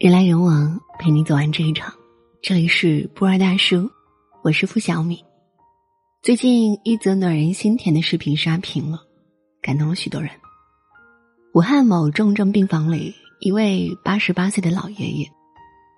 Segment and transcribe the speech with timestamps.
[0.00, 1.92] 人来人往，陪你走完这一场。
[2.40, 3.90] 这里是不二大叔，
[4.42, 5.22] 我是付小米。
[6.22, 8.98] 最近一则暖人心田的视频刷屏了，
[9.60, 10.30] 感动了许多人。
[11.52, 15.30] 武汉某重症病房里，一位八十八岁的老爷爷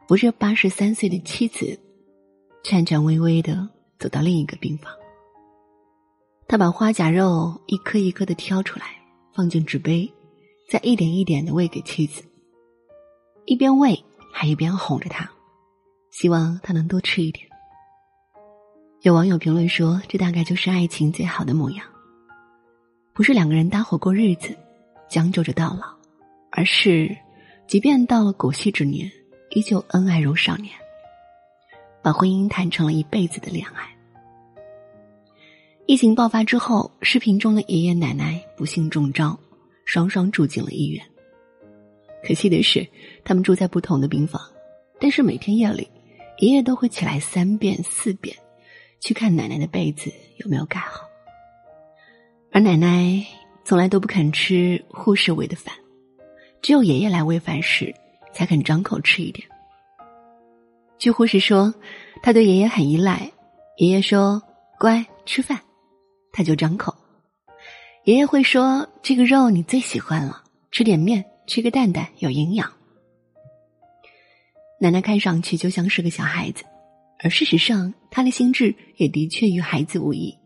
[0.09, 1.79] 扶着八十三岁的妻子，
[2.65, 3.69] 颤颤巍巍的
[4.01, 4.93] 走到另一个病房。
[6.49, 8.87] 他把花甲肉一颗一颗的挑出来，
[9.33, 10.13] 放进纸杯，
[10.69, 12.21] 再一点一点的喂给妻子。
[13.45, 15.29] 一边喂，还一边哄着他，
[16.11, 17.47] 希望他能多吃一点。
[19.01, 21.85] 有网友评论说：“这大概就是爱情最好的模样，
[23.13, 24.57] 不是两个人搭伙过日子，
[25.09, 25.93] 将就着到老，
[26.53, 27.17] 而是
[27.67, 29.11] 即便到了古稀之年，
[29.51, 30.73] 依旧恩爱如少年，
[32.01, 33.89] 把婚姻谈成了一辈子的恋爱。”
[35.87, 39.37] 疫情爆发之后，视频中的爷爷奶奶不幸中招，
[39.85, 41.05] 双双住进了医院。
[42.25, 42.87] 可惜的是，
[43.25, 44.41] 他们住在不同的病房，
[45.01, 45.89] 但是每天夜里，
[46.39, 48.37] 爷爷都会起来三遍四遍，
[49.01, 51.03] 去看奶奶的被子有没有盖好。
[52.53, 53.25] 而奶奶
[53.65, 55.75] 从来都不肯吃护士喂的饭，
[56.61, 57.95] 只有爷爷来喂饭时，
[58.33, 59.49] 才肯张口吃一点。
[60.99, 61.75] 据护士说，
[62.23, 63.33] 他对爷爷很依赖，
[63.79, 64.41] 爷爷说
[64.79, 65.59] “乖，吃饭”，
[66.31, 66.95] 他就张口。
[68.05, 72.73] 爷爷会说：“这个肉你最喜欢了，吃点面。”吃个蛋蛋有营养。
[74.81, 76.65] 奶奶看上去就像是个小孩子，
[77.21, 80.37] 而事实上，她的心智也的确与孩子无异。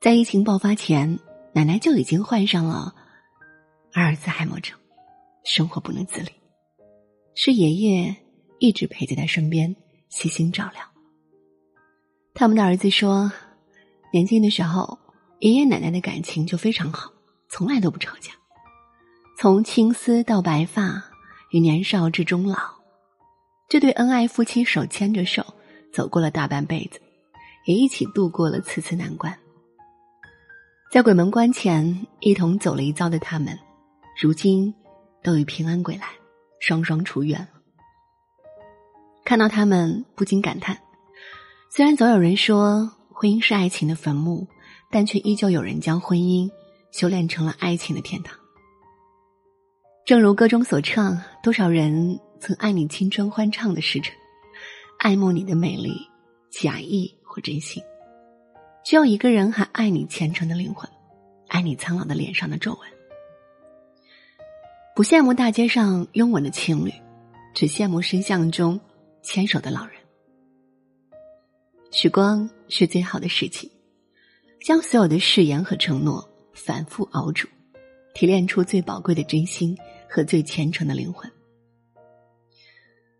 [0.00, 1.18] 在疫情爆发前，
[1.54, 2.94] 奶奶就已经患上了
[3.92, 4.78] 阿尔兹海默症，
[5.44, 6.30] 生活不能自理，
[7.34, 8.14] 是爷爷
[8.58, 9.74] 一直陪在她身边，
[10.10, 10.82] 悉心照料。
[12.34, 13.32] 他们的儿子说，
[14.12, 14.98] 年轻的时候，
[15.38, 17.10] 爷爷奶奶的感情就非常好，
[17.48, 18.32] 从来都不吵架。
[19.36, 21.04] 从青丝到白发，
[21.50, 22.56] 与年少至终老，
[23.68, 25.44] 这对恩爱夫妻手牵着手
[25.92, 27.00] 走过了大半辈子，
[27.66, 29.36] 也一起度过了次次难关。
[30.90, 33.58] 在鬼门关前一同走了一遭的他们，
[34.22, 34.72] 如今
[35.22, 36.06] 都已平安归来，
[36.60, 37.48] 双双出院了。
[39.24, 40.78] 看到他们，不禁感叹：
[41.70, 44.46] 虽然总有人说婚姻是爱情的坟墓，
[44.90, 46.48] 但却依旧有人将婚姻
[46.92, 48.38] 修炼成了爱情的天堂。
[50.04, 54.14] 正如歌中所唱，多少人曾爱你青春欢畅的时辰，
[54.98, 55.94] 爱慕你的美丽，
[56.50, 57.82] 假意或真心；
[58.84, 60.86] 只有一个人还爱你虔诚的灵魂，
[61.48, 62.80] 爱你苍老的脸上的皱纹。
[64.94, 66.92] 不羡慕大街上拥吻的情侣，
[67.54, 68.78] 只羡慕深巷中
[69.22, 69.94] 牵手的老人。
[71.92, 73.70] 时光是最好的事情，
[74.62, 77.48] 将所有的誓言和承诺反复熬煮，
[78.14, 79.76] 提炼出最宝贵的真心。
[80.06, 81.28] 和最虔诚的灵魂，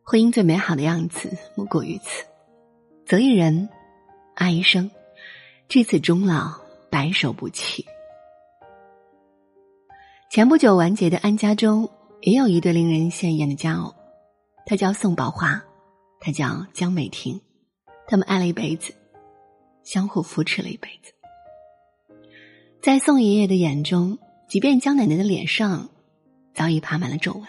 [0.04, 2.24] 婚姻最美好的样子莫过于此：
[3.04, 3.68] 择一人，
[4.36, 4.88] 爱一生，
[5.66, 6.54] 至此终老，
[6.92, 7.84] 白首不弃。
[10.30, 11.90] 前不久完结的《安家》中，
[12.20, 13.92] 也有一对令人羡艳的佳偶，
[14.64, 15.60] 他叫宋宝华，
[16.20, 17.40] 他叫江美婷，
[18.06, 18.94] 他们爱了一辈子，
[19.82, 21.12] 相互扶持了一辈子。
[22.80, 24.16] 在宋爷爷的眼中，
[24.48, 25.90] 即便江奶奶的脸上。
[26.54, 27.42] 早已爬满了皱纹，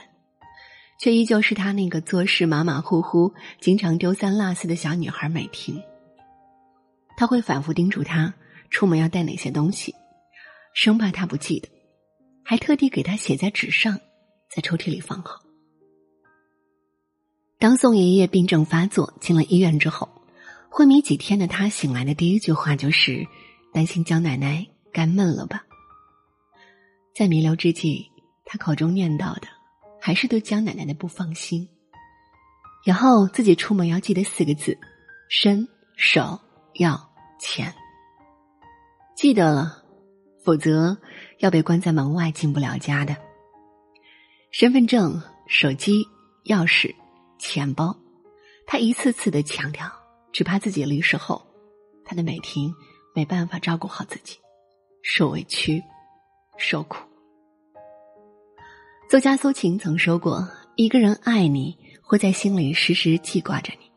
[0.99, 5.79] 却依旧是他那个做事马马虎虎、经常丢三落四的小女孩美婷。
[7.15, 8.33] 他会反复叮嘱她
[8.71, 9.93] 出门要带哪些东西，
[10.73, 11.69] 生怕她不记得，
[12.43, 13.99] 还特地给她写在纸上，
[14.49, 15.39] 在抽屉里放好。
[17.59, 20.09] 当宋爷爷病症发作进了医院之后，
[20.71, 23.27] 昏迷几天的他醒来的第一句话就是
[23.71, 25.64] 担心江奶奶干闷了吧。
[27.15, 28.11] 在弥留之际。
[28.43, 29.47] 他口中念叨的，
[29.99, 31.67] 还是对江奶奶的不放心。
[32.85, 34.77] 以后自己出门要记得四个字：
[35.29, 36.39] 身、手、
[36.75, 37.09] 要、
[37.39, 37.73] 钱。
[39.15, 39.83] 记得了，
[40.43, 40.95] 否则
[41.39, 43.15] 要被关在门外，进不了家的。
[44.51, 46.05] 身份证、手机、
[46.45, 46.93] 钥匙、
[47.39, 47.97] 钱包，
[48.67, 49.91] 他一次次的强调，
[50.31, 51.43] 只怕自己离世后，
[52.05, 52.71] 他的美婷
[53.15, 54.37] 没办法照顾好自己，
[55.01, 55.83] 受委屈，
[56.57, 57.05] 受苦。
[59.09, 63.87] 作家苏秦曾说过：“一个人爱你，会在心里时时记挂着你；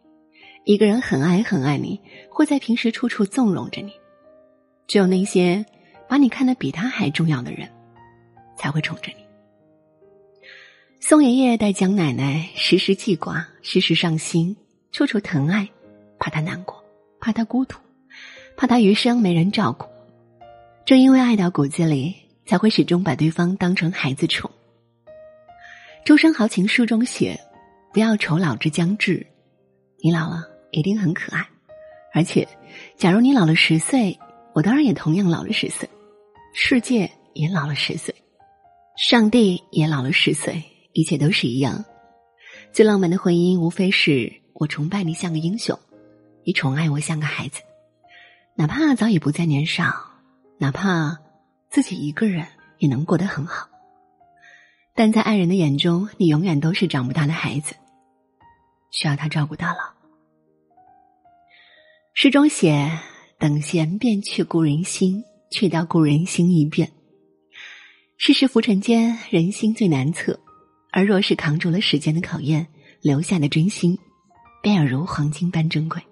[0.65, 2.01] 一个人很爱很爱你，
[2.31, 3.93] 会在平时处处纵容着你。
[4.87, 5.65] 只有那些
[6.09, 7.69] 把你看得比他还重要的人，
[8.57, 9.25] 才会宠着你。”
[11.01, 14.57] 宋爷爷待江奶奶时时记挂，时时上心，
[14.91, 15.67] 处处疼爱，
[16.19, 16.85] 怕她难过，
[17.21, 17.79] 怕她孤独，
[18.57, 19.87] 怕她余生没人照顾。
[20.85, 22.15] 正因为爱到骨子里，
[22.49, 24.51] 才会始终把对方当成孩子宠。
[26.03, 27.39] 《周生豪情书》中写
[27.93, 29.27] ：“不要愁老之将至，
[30.03, 31.47] 你老了一定很可爱。
[32.15, 32.49] 而且，
[32.97, 34.19] 假如你老了十岁，
[34.55, 35.87] 我当然也同样老了十岁，
[36.55, 38.15] 世界也老了十岁，
[38.97, 41.85] 上帝也老了十岁，一切都是一样。
[42.73, 45.79] 最浪漫的婚姻，无非是我崇拜你像个英雄，
[46.45, 47.61] 你宠爱我像个孩子，
[48.55, 49.93] 哪怕早已不再年少，
[50.57, 51.19] 哪怕
[51.71, 52.47] 自己一个人
[52.79, 53.69] 也能过得很好。
[54.95, 57.75] 但在爱人的眼中，你永远都是长不大的孩子，
[58.91, 59.95] 需要他照顾到老。
[62.15, 62.99] 诗中写
[63.39, 66.91] ：“等闲变去故人心，却道故人心易变。”
[68.19, 70.41] 世事浮沉间，人心最难测，
[70.91, 72.67] 而若是扛住了时间的考验，
[73.01, 73.97] 留下的真心，
[74.61, 76.03] 便要如黄金般珍贵。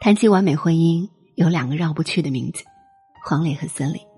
[0.00, 2.64] 谈及完美婚姻，有两个绕不去的名字：
[3.22, 4.13] 黄磊和孙俪。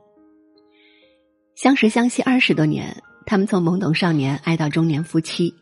[1.56, 3.02] 相识相惜二十多年。
[3.24, 5.54] 他们从懵懂少年爱到中年夫妻，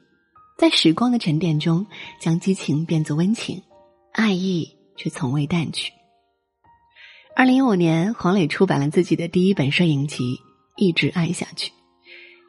[0.59, 1.87] 在时光的沉淀中，
[2.21, 3.63] 将激情变作温情，
[4.13, 5.93] 爱意却从未淡去。
[7.37, 10.35] 二零一五年，黄磊出版了自己的第一本摄影集
[10.77, 11.71] 《一直爱下去》，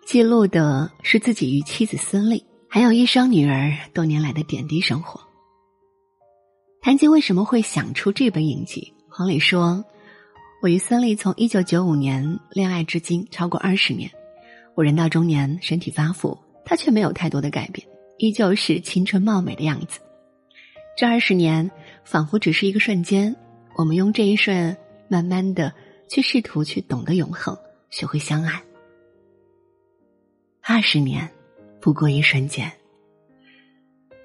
[0.07, 5.21] 记录的是自己与妻子孙俪，还有一双女儿多年来的点滴生活。
[6.81, 9.85] 谈及为什么会想出这本影集，黄磊说
[10.65, 14.09] ：“我与孙俪从一九九五年恋爱至今超过二十年。”
[14.73, 16.35] 我人到中年，身体发福，
[16.65, 19.99] 他却没有太多的改变，依旧是青春貌美的样子。
[20.97, 21.69] 这二十年
[22.03, 23.35] 仿佛只是一个瞬间，
[23.75, 24.75] 我们用这一瞬，
[25.07, 25.71] 慢慢的
[26.09, 27.55] 去试图去懂得永恒，
[27.91, 28.59] 学会相爱。
[30.63, 31.29] 二十年，
[31.79, 32.71] 不过一瞬间，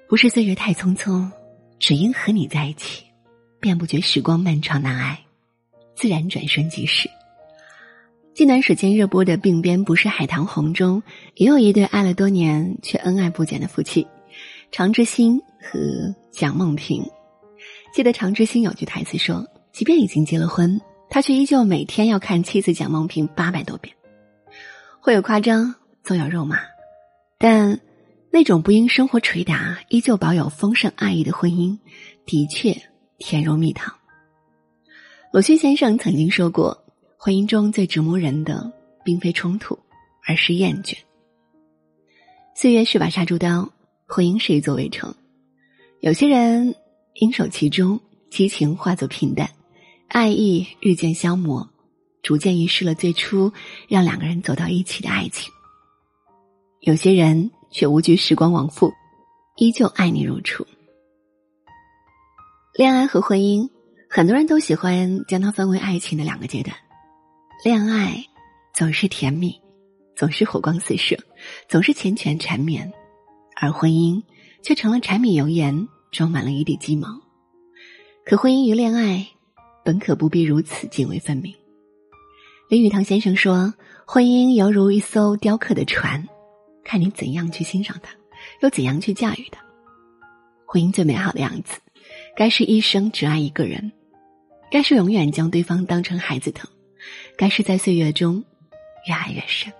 [0.09, 1.29] 不是岁月太匆匆，
[1.77, 3.05] 只因和你在一起，
[3.59, 5.23] 便不觉时光漫长难挨，
[6.01, 7.07] 自然转瞬即逝。
[8.33, 11.03] 近段时间热播的《鬓边不是海棠红》中，
[11.35, 14.07] 也有一对爱了多年却恩爱不减的夫妻，
[14.71, 17.05] 常之心和蒋梦萍。
[17.93, 23.95] 记得常之心有句台词说：“即便已经结了婚，他却依旧每天要看妻子蒋梦萍八百多遍。”
[24.99, 26.61] 会有夸张，总有肉麻，
[27.37, 27.79] 但
[28.31, 31.77] 那种不因生活捶打，依旧保有丰盛爱意的婚姻，
[32.25, 32.75] 的确
[33.19, 33.93] 甜如蜜糖。
[35.33, 36.77] 鲁迅先生曾经说过。
[37.15, 38.69] 婚姻中最折磨人的，
[39.05, 39.79] 并非冲突，
[40.27, 40.97] 而是厌倦。
[42.53, 43.71] 岁月是把杀猪刀，
[44.07, 45.13] 婚姻是一座围城。
[46.01, 46.75] 有些人
[47.13, 47.97] 应守其中，
[48.29, 49.49] 激情化作平淡，
[50.09, 51.69] 爱意日渐消磨，
[52.23, 53.53] 逐渐遗失了最初
[53.87, 55.49] 让两个人走到一起的爱情。
[56.81, 58.91] 有些人却无惧时光往复，
[59.55, 60.65] 依旧爱你如初。
[62.73, 63.69] 恋爱和婚姻，
[64.13, 66.75] 很多人都喜欢将它分为爱情的两个阶段。
[67.63, 68.21] 恋爱
[68.73, 69.57] 总是甜蜜，
[70.17, 71.17] 总是火光四射，
[71.69, 72.91] 总是缱绻缠绵，
[73.55, 74.21] 而婚姻
[74.61, 77.07] 却成了柴米油盐，装满了一地鸡毛。
[78.25, 79.25] 可婚姻与恋爱
[79.85, 81.55] 本可不必如此泾渭分明。
[82.67, 83.73] 林语堂先生说
[84.05, 86.27] ：“婚姻犹如一艘雕刻的船，
[86.83, 88.11] 看你怎样去欣赏它，
[88.61, 89.63] 又怎样去驾驭它。
[90.65, 91.79] 婚姻最美好的样子，
[92.35, 93.89] 该是一生只爱一个人，
[94.71, 96.67] 该是永远将对方当成孩子疼。”
[97.35, 98.43] 该是在岁月中
[99.07, 99.73] 越爱越深，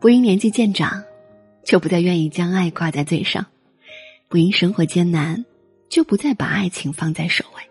[0.00, 1.04] 不因年纪渐长，
[1.62, 3.44] 就不再愿意将爱挂在嘴上；
[4.28, 5.44] 不因生活艰难，
[5.90, 7.62] 就不再把爱情放在首位。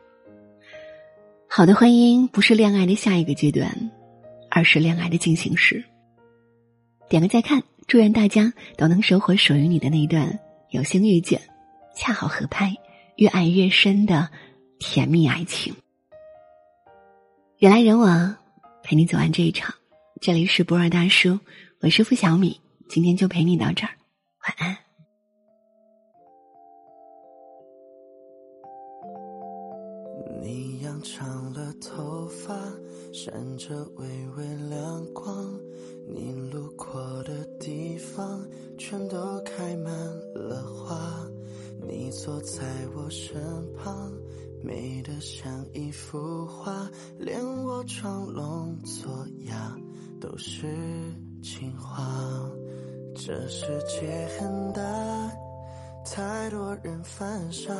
[1.47, 3.89] 好的婚姻不是恋爱的下一个阶段，
[4.51, 5.83] 而是恋爱的进行时。
[7.09, 10.39] 点个再看，祝愿大家都能收获属于你的那一段
[10.69, 11.41] 有幸遇见、
[11.95, 12.75] 恰好合拍、
[13.15, 14.29] 越爱越深的
[14.85, 15.73] 甜蜜爱情。
[17.57, 18.35] 人来人往，
[18.83, 19.73] 陪你走完这一场。
[20.19, 21.39] 这里是博尔大叔，
[21.79, 22.59] 我是付小米，
[22.89, 23.93] 今天就陪你到这儿，
[24.43, 24.77] 晚安。
[30.41, 32.53] 你养长了头发，
[33.13, 35.57] 闪着微微亮光，
[36.13, 38.45] 你路过的地方
[38.77, 39.93] 全都开满
[40.35, 41.25] 了花，
[41.87, 42.61] 你坐在
[42.93, 43.41] 我身
[43.77, 44.11] 旁。
[44.63, 46.89] 美得像一幅画，
[47.19, 49.77] 连我装聋作哑
[50.21, 50.67] 都是
[51.41, 52.49] 情话。
[53.13, 54.81] 这世界很大，
[56.05, 57.73] 太多人犯傻，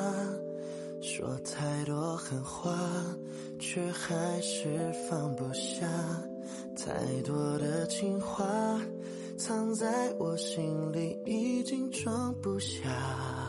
[1.02, 2.78] 说太多狠话，
[3.58, 5.88] 却还是放不下。
[6.76, 8.44] 太多的情话
[9.38, 13.43] 藏在我心里，已经装不下。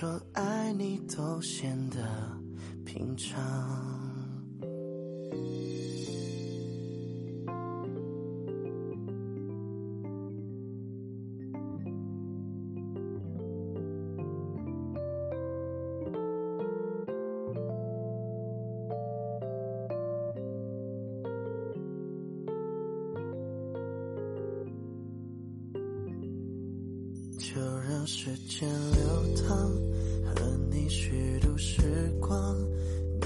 [0.00, 1.98] 说爱你都显得
[2.86, 3.36] 平常
[27.36, 29.87] 就让时间流淌
[30.70, 31.82] 你虚度时
[32.20, 32.56] 光。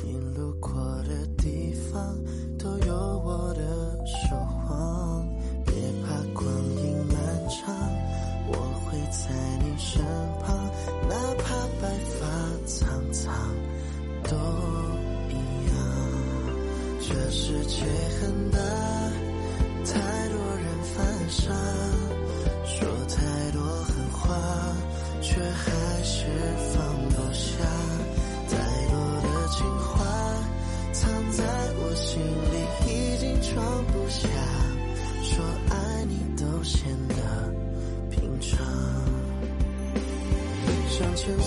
[0.03, 0.73] 你路过
[1.03, 2.19] 的地方，
[2.59, 3.63] 都有我的
[4.07, 4.35] 守
[4.69, 5.29] 望。
[5.65, 6.47] 别怕光
[6.77, 7.17] 阴漫
[7.49, 7.75] 长，
[8.49, 8.53] 我
[8.85, 9.29] 会在
[9.63, 10.03] 你身
[10.43, 10.57] 旁，
[11.09, 12.27] 哪怕白发
[12.67, 13.33] 苍苍，
[14.25, 14.35] 都
[15.29, 15.37] 一
[15.69, 15.77] 样。
[17.01, 17.85] 这世界
[18.21, 18.59] 很大，
[19.85, 21.53] 太多人犯傻，
[22.65, 24.29] 说太多狠话，
[25.21, 26.27] 却还是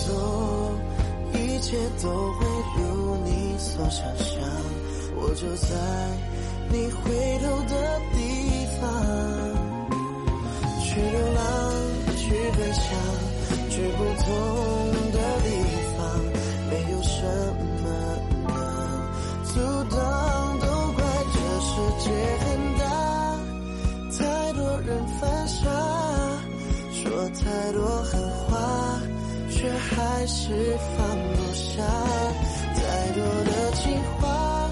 [0.07, 0.09] 走，
[1.33, 2.45] 一切都会
[2.77, 2.81] 如
[3.25, 4.33] 你所想象。
[5.17, 5.67] 我就在
[6.69, 7.03] 你回
[7.39, 7.74] 头的
[8.13, 8.17] 地
[8.79, 8.81] 方。
[10.83, 11.43] 去流浪，
[12.15, 12.83] 去飞翔，
[13.69, 14.25] 去不同
[29.65, 30.53] 却还是
[30.95, 31.84] 放不下。
[32.75, 34.69] 太多的情话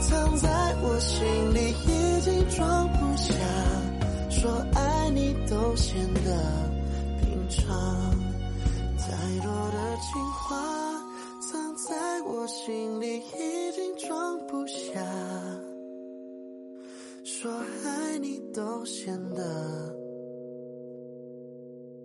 [0.00, 0.48] 藏在
[0.82, 3.34] 我心里，已经装不下。
[4.30, 6.30] 说爱你都显得
[7.18, 7.74] 平常，
[8.96, 9.06] 太
[9.42, 10.56] 多的情话
[11.40, 15.02] 藏在我心里，已经装不下。
[17.24, 17.50] 说
[17.84, 19.92] 爱你都显得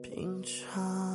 [0.01, 1.10] 平常。